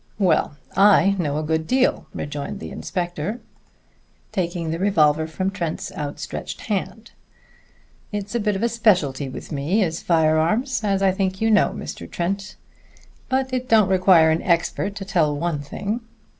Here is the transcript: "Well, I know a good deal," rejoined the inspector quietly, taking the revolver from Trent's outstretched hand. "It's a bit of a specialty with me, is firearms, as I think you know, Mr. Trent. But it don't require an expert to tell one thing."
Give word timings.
"Well, 0.17 0.57
I 0.75 1.15
know 1.19 1.37
a 1.37 1.43
good 1.43 1.67
deal," 1.67 2.07
rejoined 2.11 2.59
the 2.59 2.71
inspector 2.71 3.33
quietly, 3.33 3.45
taking 4.31 4.71
the 4.71 4.79
revolver 4.79 5.27
from 5.27 5.51
Trent's 5.51 5.91
outstretched 5.91 6.61
hand. 6.61 7.11
"It's 8.11 8.33
a 8.33 8.39
bit 8.39 8.55
of 8.55 8.63
a 8.63 8.67
specialty 8.69 9.29
with 9.29 9.51
me, 9.51 9.83
is 9.83 10.01
firearms, 10.01 10.83
as 10.83 11.03
I 11.03 11.11
think 11.11 11.39
you 11.39 11.51
know, 11.51 11.69
Mr. 11.75 12.09
Trent. 12.09 12.55
But 13.29 13.53
it 13.53 13.69
don't 13.69 13.89
require 13.89 14.31
an 14.31 14.41
expert 14.41 14.95
to 14.95 15.05
tell 15.05 15.37
one 15.37 15.61
thing." 15.61 16.01